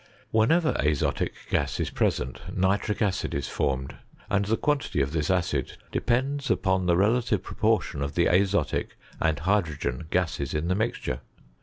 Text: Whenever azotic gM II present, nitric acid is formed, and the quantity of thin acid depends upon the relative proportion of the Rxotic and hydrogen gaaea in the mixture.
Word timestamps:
Whenever 0.31 0.71
azotic 0.79 1.31
gM 1.51 1.79
II 1.79 1.91
present, 1.93 2.41
nitric 2.57 3.03
acid 3.03 3.35
is 3.35 3.47
formed, 3.47 3.97
and 4.31 4.45
the 4.45 4.57
quantity 4.57 4.99
of 4.99 5.11
thin 5.11 5.37
acid 5.37 5.73
depends 5.91 6.49
upon 6.49 6.87
the 6.87 6.97
relative 6.97 7.43
proportion 7.43 8.01
of 8.01 8.15
the 8.15 8.25
Rxotic 8.25 8.87
and 9.21 9.37
hydrogen 9.37 10.05
gaaea 10.09 10.55
in 10.55 10.69
the 10.69 10.73
mixture. 10.75 11.19